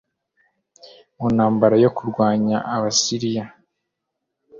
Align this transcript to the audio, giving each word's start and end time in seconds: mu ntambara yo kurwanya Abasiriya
mu 1.17 1.27
ntambara 1.35 1.75
yo 1.83 1.89
kurwanya 1.97 2.57
Abasiriya 2.75 3.43